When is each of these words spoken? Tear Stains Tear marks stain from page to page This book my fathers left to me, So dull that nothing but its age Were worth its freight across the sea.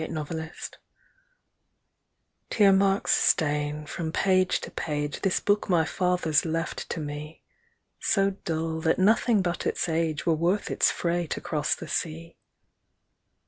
Tear 0.01 0.25
Stains 0.25 0.71
Tear 2.49 2.71
marks 2.71 3.11
stain 3.13 3.85
from 3.85 4.11
page 4.11 4.59
to 4.61 4.71
page 4.71 5.21
This 5.21 5.39
book 5.39 5.69
my 5.69 5.85
fathers 5.85 6.43
left 6.43 6.89
to 6.89 6.99
me, 6.99 7.43
So 7.99 8.31
dull 8.43 8.81
that 8.81 8.97
nothing 8.97 9.43
but 9.43 9.67
its 9.67 9.87
age 9.87 10.25
Were 10.25 10.33
worth 10.33 10.71
its 10.71 10.89
freight 10.89 11.37
across 11.37 11.75
the 11.75 11.87
sea. 11.87 12.35